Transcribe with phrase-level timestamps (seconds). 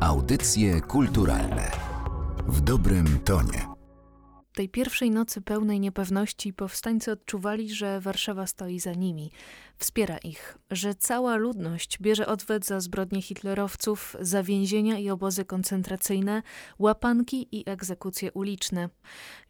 [0.00, 1.70] Audycje kulturalne
[2.46, 3.66] w dobrym tonie.
[4.54, 9.30] Tej pierwszej nocy pełnej niepewności powstańcy odczuwali, że Warszawa stoi za nimi,
[9.78, 16.42] wspiera ich, że cała ludność bierze odwet za zbrodnie hitlerowców, za więzienia i obozy koncentracyjne,
[16.78, 18.88] łapanki i egzekucje uliczne.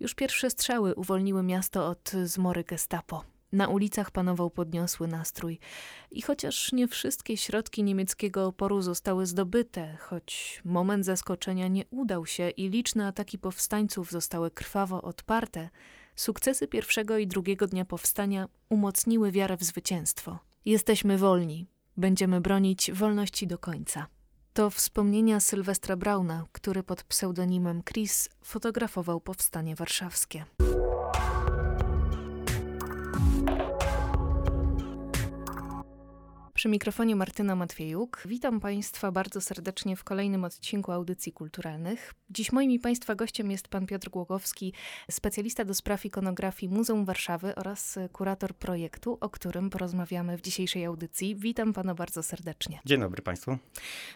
[0.00, 3.24] Już pierwsze strzały uwolniły miasto od zmory gestapo.
[3.52, 5.58] Na ulicach panował podniosły nastrój.
[6.10, 12.50] I chociaż nie wszystkie środki niemieckiego oporu zostały zdobyte, choć moment zaskoczenia nie udał się
[12.50, 15.68] i liczne ataki powstańców zostały krwawo odparte,
[16.16, 20.38] sukcesy pierwszego i drugiego dnia powstania umocniły wiarę w zwycięstwo.
[20.64, 21.66] Jesteśmy wolni.
[21.96, 24.06] Będziemy bronić wolności do końca.
[24.52, 30.44] To wspomnienia Sylwestra Brauna, który pod pseudonimem Chris fotografował powstanie warszawskie.
[36.60, 38.22] Przy mikrofonie Martyna Matwiejuk.
[38.24, 42.14] Witam Państwa bardzo serdecznie w kolejnym odcinku Audycji Kulturalnych.
[42.30, 44.72] Dziś moim i Państwa gościem jest pan Piotr Głogowski,
[45.10, 51.36] specjalista do spraw ikonografii Muzeum Warszawy oraz kurator projektu, o którym porozmawiamy w dzisiejszej audycji.
[51.36, 52.80] Witam Pana bardzo serdecznie.
[52.84, 53.58] Dzień dobry Państwu.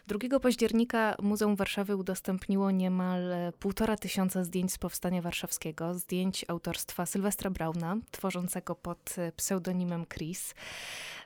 [0.07, 7.51] 2 października Muzeum Warszawy udostępniło niemal półtora tysiąca zdjęć z Powstania Warszawskiego, zdjęć autorstwa Sylwestra
[7.51, 10.55] Brauna, tworzącego pod pseudonimem Chris.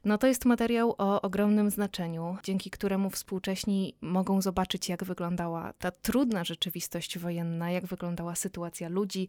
[0.04, 5.90] No to jest materiał o ogromnym znaczeniu, dzięki któremu współcześni mogą zobaczyć, jak wyglądała ta
[5.90, 9.28] trudna rzeczywistość wojenna, jak wyglądała sytuacja ludzi,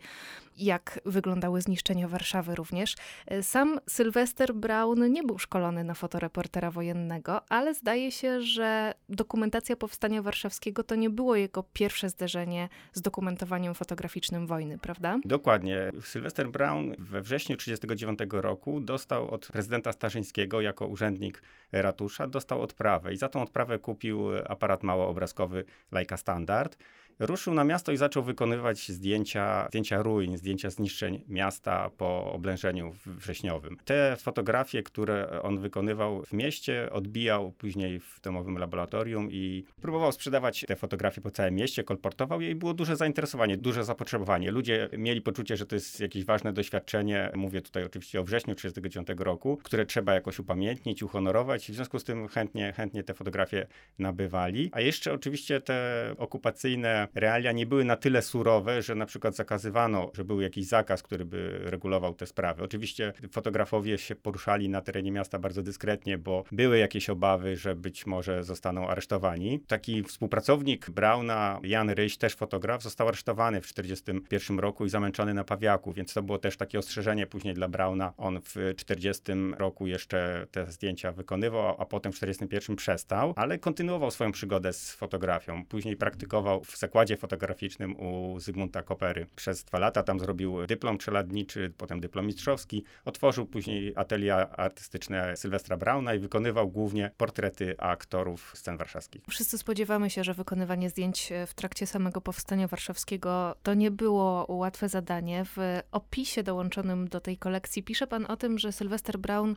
[0.58, 2.96] jak wyglądały zniszczenia Warszawy również.
[3.42, 10.22] Sam Sylwester Brown nie był szkolony na fotoreportera wojennego, ale zdaje się, że dokumentacja powstania
[10.22, 15.20] warszawskiego to nie było jego pierwsze zderzenie z dokumentowaniem fotograficznym wojny, prawda?
[15.26, 15.92] Dokładnie.
[16.02, 23.14] Sylwester Brown we wrześniu 1939 roku dostał od prezydenta Starzyńskiego jako urzędnik ratusza, dostał odprawę
[23.14, 26.78] i za tą odprawę kupił aparat małoobrazkowy Leica Standard
[27.20, 33.78] ruszył na miasto i zaczął wykonywać zdjęcia, zdjęcia ruin, zdjęcia zniszczeń miasta po oblężeniu wrześniowym.
[33.86, 40.66] Te fotografie, które on wykonywał w mieście, odbijał później w domowym laboratorium i próbował sprzedawać
[40.68, 44.52] te fotografie po całym mieście, kolportował je i było duże zainteresowanie, duże zapotrzebowanie.
[44.52, 49.26] Ludzie mieli poczucie, że to jest jakieś ważne doświadczenie, mówię tutaj oczywiście o wrześniu 1939
[49.26, 53.68] roku, które trzeba jakoś upamiętnić, uhonorować i w związku z tym chętnie, chętnie te fotografie
[54.00, 54.70] nabywali.
[54.72, 60.12] A jeszcze oczywiście te okupacyjne realia nie były na tyle surowe, że na przykład zakazywano,
[60.14, 62.64] że był jakiś zakaz, który by regulował te sprawy.
[62.64, 68.06] Oczywiście fotografowie się poruszali na terenie miasta bardzo dyskretnie, bo były jakieś obawy, że być
[68.06, 69.60] może zostaną aresztowani.
[69.68, 75.44] Taki współpracownik Brauna, Jan Ryś, też fotograf, został aresztowany w 1941 roku i zamęczony na
[75.44, 78.14] Pawiaku, więc to było też takie ostrzeżenie później dla Brauna.
[78.18, 79.24] On w 1940
[79.58, 84.92] roku jeszcze te zdjęcia wykonywał, a potem w 1941 przestał, ale kontynuował swoją przygodę z
[84.92, 85.66] fotografią.
[85.66, 89.28] Później praktykował w zakładzie zakładzie fotograficznym u Zygmunta Kopery.
[89.36, 92.84] Przez dwa lata tam zrobił dyplom czeladniczy, potem dyplom mistrzowski.
[93.06, 99.22] Otworzył później atelier artystyczne Sylwestra Brauna i wykonywał głównie portrety aktorów scen warszawskich.
[99.30, 104.90] Wszyscy spodziewamy się, że wykonywanie zdjęć w trakcie samego powstania warszawskiego to nie było łatwe
[104.90, 105.46] zadanie.
[105.46, 105.58] W
[105.92, 109.56] opisie dołączonym do tej kolekcji pisze pan o tym, że Sylwester Braun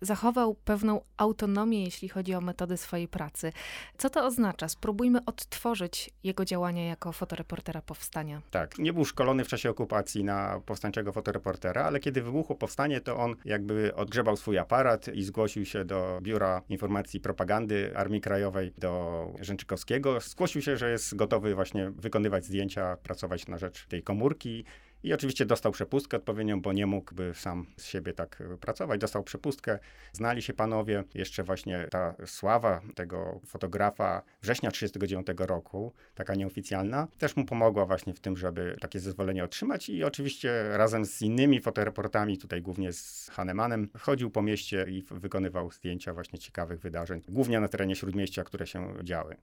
[0.00, 3.52] zachował pewną autonomię, jeśli chodzi o metody swojej pracy.
[3.98, 4.68] Co to oznacza?
[4.68, 8.42] Spróbujmy odtworzyć jego działania jako fotoreportera powstania.
[8.50, 13.16] Tak, nie był szkolony w czasie okupacji na powstańczego fotoreportera, ale kiedy wybuchło powstanie, to
[13.16, 19.26] on jakby odgrzebał swój aparat i zgłosił się do Biura Informacji Propagandy Armii Krajowej, do
[19.40, 20.20] Rzęczykowskiego.
[20.20, 24.64] Zgłosił się, że jest gotowy właśnie wykonywać zdjęcia, pracować na rzecz tej komórki
[25.02, 29.00] i oczywiście dostał przepustkę odpowiednią, bo nie mógłby sam z siebie tak pracować.
[29.00, 29.78] Dostał przepustkę.
[30.12, 31.04] Znali się panowie.
[31.14, 38.14] Jeszcze właśnie ta sława tego fotografa września 1939 roku, taka nieoficjalna, też mu pomogła właśnie
[38.14, 39.88] w tym, żeby takie zezwolenie otrzymać.
[39.88, 45.70] I oczywiście razem z innymi fotoreportami, tutaj głównie z Hanemanem, chodził po mieście i wykonywał
[45.70, 49.36] zdjęcia właśnie ciekawych wydarzeń, głównie na terenie Śródmieścia, które się działy.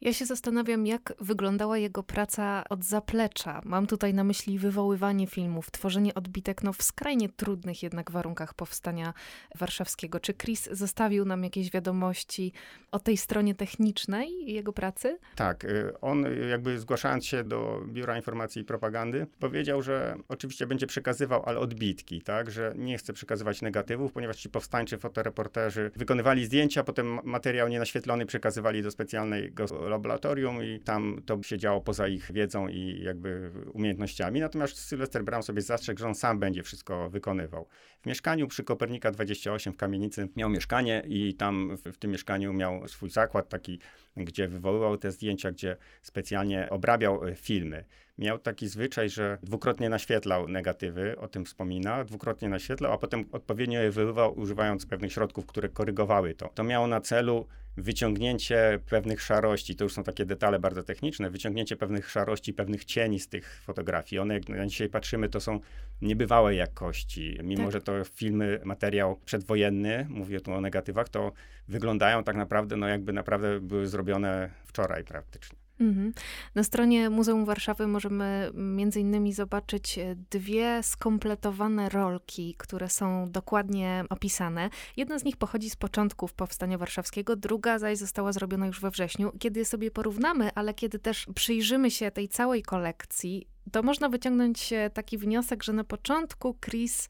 [0.00, 3.60] Ja się zastanawiam, jak wyglądała jego praca od zaplecza.
[3.64, 9.14] Mam tutaj na myśli wywoływanie filmów, tworzenie odbitek no, w skrajnie trudnych jednak warunkach powstania
[9.54, 10.20] warszawskiego.
[10.20, 12.52] Czy Chris zostawił nam jakieś wiadomości
[12.92, 15.18] o tej stronie technicznej jego pracy?
[15.36, 15.64] Tak.
[15.64, 21.42] Y, on jakby zgłaszając się do Biura Informacji i Propagandy powiedział, że oczywiście będzie przekazywał,
[21.46, 27.18] ale odbitki, tak, że nie chce przekazywać negatywów, ponieważ ci powstańczy fotoreporterzy wykonywali zdjęcia, potem
[27.24, 33.02] materiał nienaświetlony przekazywali do specjalnego laboratorium i tam to się działo poza ich wiedzą i
[33.02, 34.40] jakby umiejętnościami.
[34.40, 37.66] Natomiast Sylwester Brown sobie zastrzegł, że on sam będzie wszystko wykonywał.
[38.02, 42.52] W mieszkaniu przy Kopernika 28 w kamienicy miał mieszkanie i tam w, w tym mieszkaniu
[42.52, 43.78] miał swój zakład taki,
[44.16, 47.84] gdzie wywoływał te zdjęcia, gdzie specjalnie obrabiał e, filmy
[48.18, 53.80] miał taki zwyczaj, że dwukrotnie naświetlał negatywy, o tym wspomina, dwukrotnie naświetlał, a potem odpowiednio
[53.80, 56.48] je wyływał, używając pewnych środków, które korygowały to.
[56.48, 57.46] To miało na celu
[57.78, 63.20] wyciągnięcie pewnych szarości, to już są takie detale bardzo techniczne, wyciągnięcie pewnych szarości, pewnych cieni
[63.20, 64.20] z tych fotografii.
[64.20, 65.60] One, jak na dzisiaj patrzymy, to są
[66.02, 67.38] niebywałej jakości.
[67.42, 67.72] Mimo, tak.
[67.72, 71.32] że to filmy, materiał przedwojenny, mówię tu o negatywach, to
[71.68, 75.67] wyglądają tak naprawdę, no jakby naprawdę były zrobione wczoraj praktycznie.
[75.80, 76.12] Mhm.
[76.54, 84.04] Na stronie Muzeum Warszawy możemy między innymi zobaczyć e, dwie skompletowane rolki, które są dokładnie
[84.10, 84.70] opisane.
[84.96, 89.32] Jedna z nich pochodzi z początków Powstania Warszawskiego, druga zaś została zrobiona już we wrześniu.
[89.38, 94.90] Kiedy sobie porównamy, ale kiedy też przyjrzymy się tej całej kolekcji, to można wyciągnąć e,
[94.90, 97.08] taki wniosek, że na początku Chris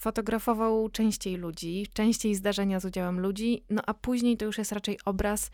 [0.00, 4.98] fotografował częściej ludzi, częściej zdarzenia z udziałem ludzi, no a później to już jest raczej
[5.04, 5.50] obraz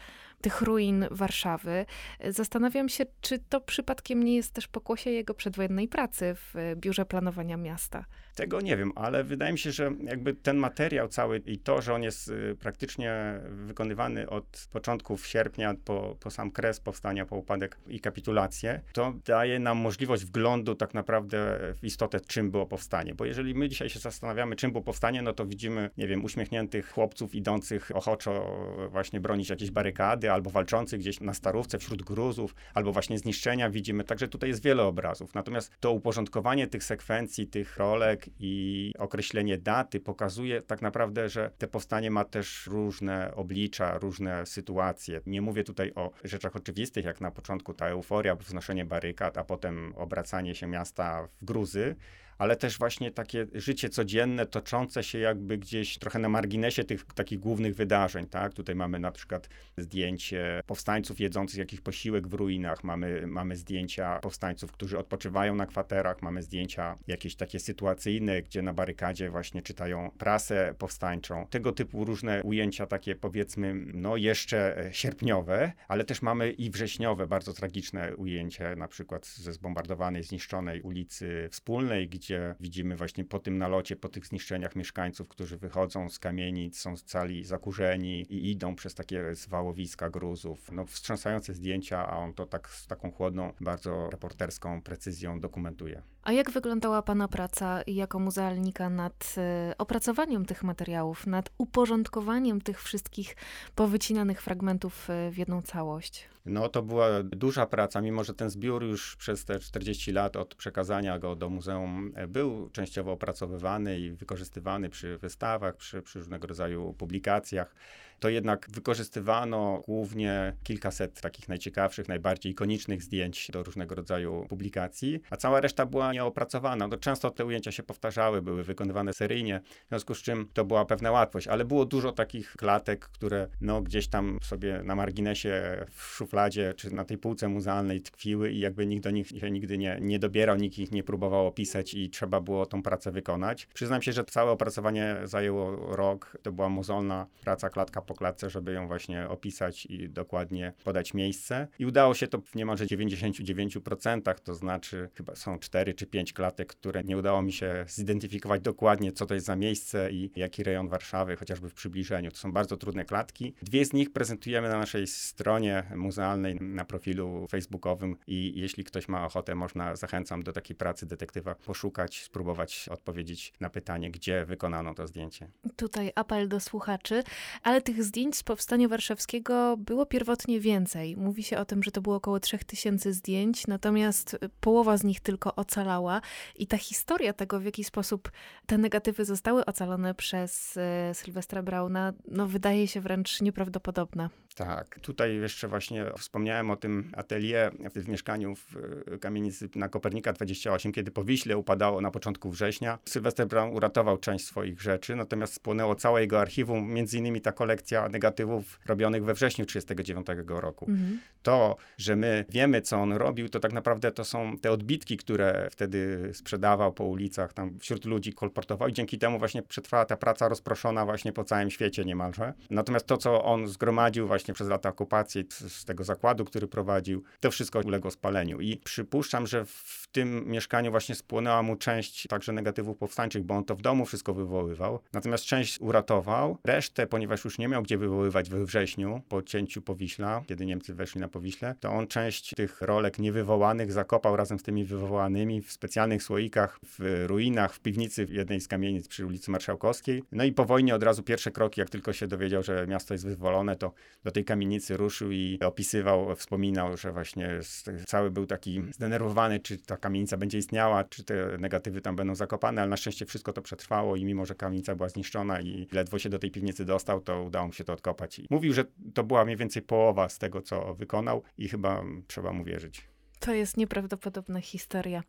[0.47, 1.87] tych ruin Warszawy.
[2.29, 7.57] Zastanawiam się, czy to przypadkiem nie jest też pokłosie jego przedwojennej pracy w Biurze Planowania
[7.57, 8.05] Miasta.
[8.35, 11.95] Tego nie wiem, ale wydaje mi się, że jakby ten materiał cały i to, że
[11.95, 17.79] on jest y, praktycznie wykonywany od początków sierpnia po, po sam kres powstania, po upadek
[17.89, 23.15] i kapitulację, to daje nam możliwość wglądu tak naprawdę w istotę, czym było powstanie.
[23.15, 26.91] Bo jeżeli my dzisiaj się zastanawiamy, czym było powstanie, no to widzimy, nie wiem, uśmiechniętych
[26.91, 28.57] chłopców idących ochoczo
[28.91, 34.05] właśnie bronić jakieś barykady, albo walczących gdzieś na starówce wśród gruzów, albo właśnie zniszczenia widzimy.
[34.05, 35.35] Także tutaj jest wiele obrazów.
[35.35, 41.69] Natomiast to uporządkowanie tych sekwencji, tych rolek, i określenie daty pokazuje tak naprawdę, że te
[41.69, 45.21] powstanie ma też różne oblicza, różne sytuacje.
[45.27, 49.93] Nie mówię tutaj o rzeczach oczywistych, jak na początku ta euforia, wznoszenie barykad, a potem
[49.97, 51.97] obracanie się miasta w gruzy,
[52.39, 57.39] ale też właśnie takie życie codzienne, toczące się jakby gdzieś trochę na marginesie tych takich
[57.39, 58.55] głównych wydarzeń, tak?
[58.55, 64.73] Tutaj mamy na przykład zdjęcie powstańców jedzących jakiś posiłek w ruinach, mamy, mamy zdjęcia powstańców,
[64.73, 70.75] którzy odpoczywają na kwaterach, mamy zdjęcia jakieś takie sytuacyjne, gdzie na barykadzie właśnie czytają prasę
[70.79, 71.47] powstańczą.
[71.51, 77.53] Tego typu różne ujęcia takie powiedzmy, no jeszcze sierpniowe, ale też mamy i wrześniowe, bardzo
[77.53, 83.59] tragiczne ujęcie, na przykład ze zbombardowanej, zniszczonej ulicy Wspólnej, gdzie gdzie widzimy właśnie po tym
[83.59, 88.95] nalocie, po tych zniszczeniach mieszkańców, którzy wychodzą z kamienic, są cali zakurzeni i idą przez
[88.95, 90.73] takie zwałowiska gruzów.
[90.73, 96.03] No wstrząsające zdjęcia, a on to tak z taką chłodną, bardzo reporterską precyzją dokumentuje.
[96.23, 99.35] A jak wyglądała Pana praca jako muzealnika nad
[99.71, 103.37] y, opracowaniem tych materiałów, nad uporządkowaniem tych wszystkich
[103.75, 106.36] powycinanych fragmentów y, w jedną całość?
[106.47, 110.55] No to była duża praca, mimo że ten zbiór już przez te 40 lat od
[110.55, 116.47] przekazania go do muzeum e, był częściowo opracowywany i wykorzystywany przy wystawach, przy, przy różnego
[116.47, 117.75] rodzaju publikacjach
[118.21, 125.37] to jednak wykorzystywano głównie kilkaset takich najciekawszych, najbardziej ikonicznych zdjęć do różnego rodzaju publikacji, a
[125.37, 126.89] cała reszta była nieopracowana.
[126.89, 130.85] No, często te ujęcia się powtarzały, były wykonywane seryjnie, w związku z czym to była
[130.85, 136.03] pewna łatwość, ale było dużo takich klatek, które no, gdzieś tam sobie na marginesie w
[136.03, 139.99] szufladzie czy na tej półce muzealnej tkwiły i jakby nikt do nich się nigdy nie,
[140.01, 143.67] nie dobierał, nikt ich nie próbował opisać i trzeba było tą pracę wykonać.
[143.75, 146.37] Przyznam się, że całe opracowanie zajęło rok.
[146.43, 151.69] To była mozolna praca klatka po klatce, żeby ją właśnie opisać i dokładnie podać miejsce.
[151.79, 156.69] I udało się to w niemalże 99%, to znaczy chyba są 4 czy 5 klatek,
[156.69, 160.89] które nie udało mi się zidentyfikować dokładnie, co to jest za miejsce i jaki rejon
[160.89, 162.31] Warszawy, chociażby w przybliżeniu.
[162.31, 163.55] To są bardzo trudne klatki.
[163.63, 169.27] Dwie z nich prezentujemy na naszej stronie muzealnej, na profilu facebookowym i jeśli ktoś ma
[169.27, 175.07] ochotę, można, zachęcam do takiej pracy detektywa, poszukać, spróbować odpowiedzieć na pytanie, gdzie wykonano to
[175.07, 175.49] zdjęcie.
[175.77, 177.23] Tutaj apel do słuchaczy,
[177.63, 181.17] ale tych zdjęć z Powstania Warszawskiego było pierwotnie więcej.
[181.17, 185.55] Mówi się o tym, że to było około 3000 zdjęć, natomiast połowa z nich tylko
[185.55, 186.21] ocalała
[186.57, 188.31] i ta historia tego, w jaki sposób
[188.67, 194.31] te negatywy zostały ocalone przez e, Sylwestra Brauna, no wydaje się wręcz nieprawdopodobna.
[194.57, 198.77] Tak, tutaj jeszcze właśnie wspomniałem o tym atelier w mieszkaniu w
[199.13, 202.99] e, kamienicy na Kopernika 28, kiedy po Wiśle upadało na początku września.
[203.05, 207.86] Sylwester Braun uratował część swoich rzeczy, natomiast spłonęło całe jego archiwum, między innymi ta kolekcja
[208.11, 210.87] negatywów robionych we wrześniu 1939 roku.
[210.89, 211.21] Mhm.
[211.43, 215.69] To, że my wiemy, co on robił, to tak naprawdę to są te odbitki, które
[215.71, 220.49] wtedy sprzedawał po ulicach, tam wśród ludzi kolportował i dzięki temu właśnie przetrwała ta praca
[220.49, 222.53] rozproszona właśnie po całym świecie niemalże.
[222.71, 227.51] Natomiast to, co on zgromadził właśnie przez lata okupacji z tego zakładu, który prowadził, to
[227.51, 228.61] wszystko uległo spaleniu.
[228.61, 233.65] I przypuszczam, że w tym mieszkaniu właśnie spłonęła mu część także negatywów powstańczych, bo on
[233.65, 235.01] to w domu wszystko wywoływał.
[235.13, 240.43] Natomiast część uratował, resztę, ponieważ już nie miał gdzie wywoływać we wrześniu, po cięciu Powiśla,
[240.47, 244.85] kiedy Niemcy weszli na Powiśle, to on część tych rolek niewywołanych zakopał razem z tymi
[244.85, 250.23] wywołanymi w specjalnych słoikach, w ruinach, w piwnicy w jednej z kamienic przy ulicy Marszałkowskiej.
[250.33, 253.25] No i po wojnie od razu pierwsze kroki, jak tylko się dowiedział, że miasto jest
[253.25, 253.93] wyzwolone, to
[254.25, 257.61] do tej kamienicy ruszył i opisywał, wspominał, że właśnie
[258.07, 262.83] cały był taki zdenerwowany, czy ta kamienica będzie istniała, czy te negatywy tam będą zakopane,
[262.83, 266.29] ale na szczęście wszystko to przetrwało i mimo, że kamienica była zniszczona i ledwo się
[266.29, 268.39] do tej piwnicy dostał, to udało mu się to odkopać.
[268.39, 268.85] I mówił, że
[269.15, 273.16] to była mniej więcej połowa z tego, co wykonał i chyba trzeba mu wierzyć.
[273.47, 275.23] To jest nieprawdopodobna historia.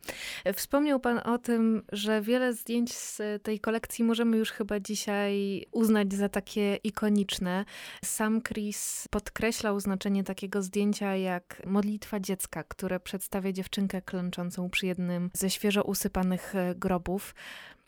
[0.54, 6.14] Wspomniał Pan o tym, że wiele zdjęć z tej kolekcji możemy już chyba dzisiaj uznać
[6.14, 7.66] za takie ikoniczne.
[8.06, 15.30] Sam Chris podkreślał znaczenie takiego zdjęcia jak modlitwa dziecka, które przedstawia dziewczynkę klęczącą przy jednym
[15.34, 17.36] ze świeżo usypanych grobów.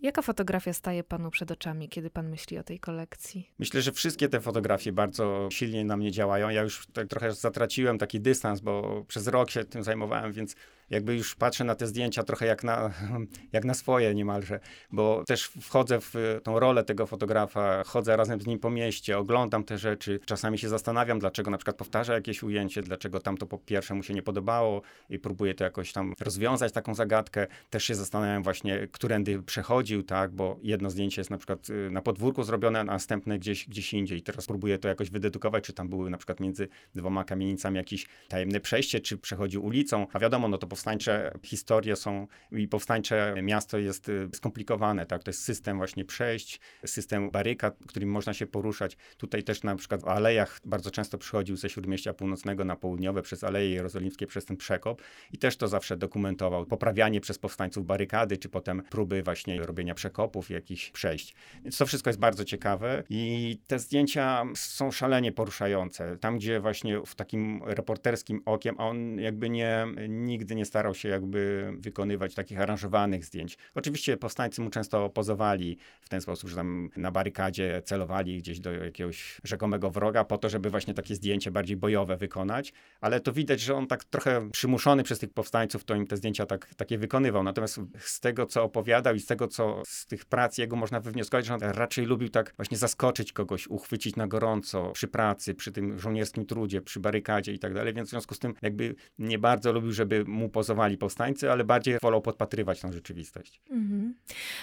[0.02, 3.52] Jaka fotografia staje panu przed oczami, kiedy pan myśli o tej kolekcji?
[3.60, 6.50] Myślę, że wszystkie te fotografie bardzo silnie na mnie działają.
[6.50, 10.56] Ja już tak trochę zatraciłem taki dystans, bo przez rok się tym zajmowałem, więc
[10.90, 12.92] jakby już patrzę na te zdjęcia trochę jak na,
[13.54, 14.60] jak na swoje niemalże,
[14.92, 19.64] bo też wchodzę w tą rolę tego fotografa, chodzę razem z nim po mieście, oglądam
[19.64, 23.58] te rzeczy, czasami się zastanawiam, dlaczego na przykład powtarza jakieś ujęcie, dlaczego tam to po
[23.58, 27.48] pierwsze mu się nie podobało i próbuję to jakoś tam rozwiązać, taką zagadkę.
[27.70, 32.02] Też się zastanawiam właśnie, którędy przechodził, tak, bo jedno zdjęcie jest na przykład y, na
[32.02, 34.22] podwórku zrobione, a następne gdzieś, gdzieś indziej.
[34.22, 38.60] Teraz próbuję to jakoś wydedukować, czy tam były na przykład między dwoma kamienicami jakieś tajemne
[38.60, 44.10] przejście, czy przechodził ulicą, a wiadomo, no to powstańcze historie są i powstańcze miasto jest
[44.10, 45.24] y, skomplikowane, tak?
[45.24, 48.98] To jest system właśnie przejść, system barykad, którym można się poruszać.
[49.18, 53.44] Tutaj też na przykład w alejach bardzo często przychodził ze Śródmieścia Północnego na południowe przez
[53.44, 55.02] Aleje Jerozolimskie, przez ten przekop
[55.34, 56.66] i też to zawsze dokumentował.
[56.66, 61.36] Poprawianie przez powstańców barykady, czy potem próby właśnie robienia przekopów, jakichś przejść.
[61.64, 66.18] Więc to wszystko jest bardzo ciekawe i te zdjęcia są szalenie poruszające.
[66.18, 71.10] Tam, gdzie właśnie w takim reporterskim okiem, a on jakby nie, nigdy nie starał się
[71.10, 73.58] jakby wykonywać takich aranżowanych zdjęć.
[73.76, 78.72] Oczywiście powstańcy mu często pozowali w ten sposób, że tam na barykadzie celowali gdzieś do
[78.72, 83.62] jakiegoś rzekomego wroga po to, żeby właśnie takie zdjęcie bardziej bojowe wykonać, ale to widać,
[83.62, 87.44] że on tak trochę przymuszony przez tych powstańców, to im te zdjęcia tak, takie wykonywał.
[87.44, 91.46] Natomiast z tego, co opowiadał i z tego, co z tych prac jego można wywnioskować,
[91.46, 96.00] że on raczej lubił tak właśnie zaskoczyć kogoś, uchwycić na gorąco przy pracy, przy tym
[96.00, 99.72] żołnierskim trudzie, przy barykadzie i tak dalej, więc w związku z tym jakby nie bardzo
[99.72, 103.62] lubił, żeby mu pozowali powstańcy, ale bardziej wolał podpatrywać tą rzeczywistość.
[103.72, 104.16] Mhm.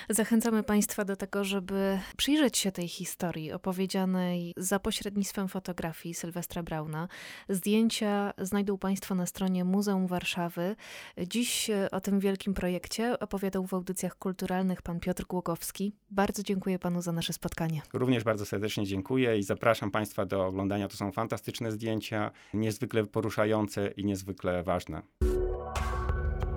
[0.08, 7.08] Zachęcamy Państwa do tego, żeby przyjrzeć się tej historii opowiedzianej za pośrednictwem fotografii Sylwestra Brauna.
[7.48, 10.76] Zdjęcia znajdą Państwo na stronie Muzeum Warszawy.
[11.28, 15.92] Dziś o tym wielkim projekcie opowiadał w audycjach kulturalnych pan Piotr Głogowski.
[16.10, 17.82] Bardzo dziękuję panu za nasze spotkanie.
[17.92, 20.88] Również bardzo serdecznie dziękuję i zapraszam Państwa do oglądania.
[20.88, 25.02] To są fantastyczne zdjęcia, niezwykle poruszające i niezwykle ważne.